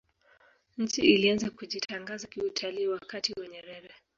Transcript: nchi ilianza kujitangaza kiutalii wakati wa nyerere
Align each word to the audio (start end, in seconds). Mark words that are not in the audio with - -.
nchi 0.77 1.01
ilianza 1.01 1.49
kujitangaza 1.49 2.27
kiutalii 2.27 2.87
wakati 2.87 3.33
wa 3.39 3.47
nyerere 3.47 3.93